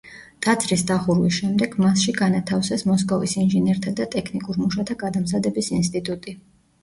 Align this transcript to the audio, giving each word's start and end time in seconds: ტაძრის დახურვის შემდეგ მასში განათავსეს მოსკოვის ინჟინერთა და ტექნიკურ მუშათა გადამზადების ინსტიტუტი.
ტაძრის 0.43 0.83
დახურვის 0.91 1.33
შემდეგ 1.39 1.75
მასში 1.83 2.15
განათავსეს 2.21 2.85
მოსკოვის 2.93 3.35
ინჟინერთა 3.43 3.93
და 4.01 4.09
ტექნიკურ 4.15 4.59
მუშათა 4.65 4.97
გადამზადების 5.05 5.71
ინსტიტუტი. 5.81 6.35